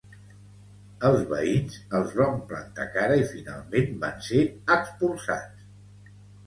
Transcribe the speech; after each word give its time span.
Els 1.09 1.27
veïns 1.33 1.75
els 1.99 2.17
van 2.21 2.41
plantar 2.53 2.89
cara 2.99 3.21
i 3.25 3.29
finalment 3.35 3.95
van 4.07 4.21
ser 4.31 4.43
expulsats. 4.81 6.15